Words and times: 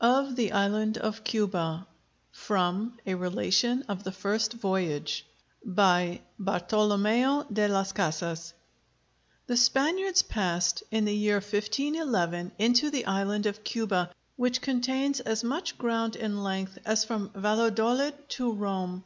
OF 0.00 0.34
THE 0.34 0.50
ISLAND 0.50 0.98
OF 0.98 1.22
CUBA 1.22 1.86
From 2.32 2.98
'A 3.06 3.14
Relation 3.14 3.84
of 3.84 4.02
the 4.02 4.10
First 4.10 4.54
Voyage' 4.54 5.24
The 5.64 6.18
Spaniards 9.56 10.22
passed, 10.22 10.82
in 10.90 11.04
the 11.04 11.14
year 11.16 11.36
1511, 11.36 12.50
into 12.58 12.90
the 12.90 13.06
Island 13.06 13.46
of 13.46 13.62
Cuba, 13.62 14.10
which 14.34 14.60
contains 14.60 15.20
as 15.20 15.44
much 15.44 15.78
ground 15.78 16.16
in 16.16 16.42
length 16.42 16.80
as 16.84 17.04
from 17.04 17.30
Valladolid 17.32 18.14
to 18.30 18.50
Rome. 18.52 19.04